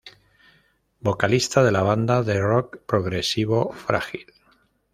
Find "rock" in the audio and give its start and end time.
2.41-2.79